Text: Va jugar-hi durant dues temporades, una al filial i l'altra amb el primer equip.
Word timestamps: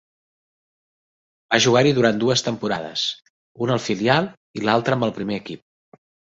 Va 1.53 1.59
jugar-hi 1.65 1.91
durant 1.99 2.23
dues 2.23 2.43
temporades, 2.49 3.05
una 3.67 3.79
al 3.79 3.85
filial 3.91 4.33
i 4.61 4.67
l'altra 4.67 5.01
amb 5.01 5.11
el 5.11 5.17
primer 5.23 5.41
equip. 5.47 6.05